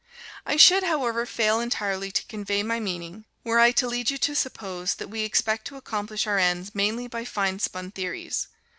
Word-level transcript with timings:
I 0.47 0.57
should, 0.57 0.81
however, 0.81 1.27
fail 1.27 1.59
entirely 1.59 2.11
to 2.11 2.25
convey 2.25 2.63
my 2.63 2.79
meaning, 2.79 3.25
were 3.43 3.59
I 3.59 3.71
to 3.73 3.87
lead 3.87 4.09
you 4.09 4.17
to 4.17 4.33
suppose 4.35 4.95
that 4.95 5.09
we 5.09 5.21
expect 5.21 5.65
to 5.67 5.75
accomplish 5.77 6.25
our 6.25 6.39
ends 6.39 6.73
mainly 6.73 7.05
by 7.05 7.23
fine 7.23 7.59
spun 7.59 7.91
theories. 7.91 8.47